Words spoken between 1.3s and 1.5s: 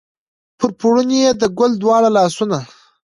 د